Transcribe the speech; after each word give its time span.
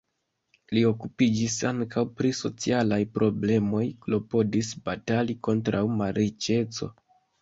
Li 0.75 0.81
okupiĝis 0.91 1.57
ankaŭ 1.71 2.03
pri 2.21 2.31
socialaj 2.39 2.99
problemoj, 3.19 3.83
klopodis 4.07 4.73
batali 4.89 5.37
kontraŭ 5.49 5.83
malriĉeco. 6.03 6.91